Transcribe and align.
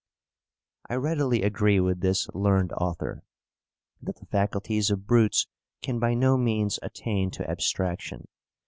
I 0.89 0.95
readily 0.95 1.43
agree 1.43 1.79
with 1.79 2.01
this 2.01 2.27
learned 2.33 2.73
author, 2.73 3.21
that 4.01 4.15
the 4.15 4.25
faculties 4.25 4.89
of 4.89 5.05
brutes 5.05 5.45
can 5.83 5.99
by 5.99 6.15
no 6.15 6.37
means 6.37 6.79
attain 6.81 7.29
to 7.29 7.47
abstraction. 7.47 8.27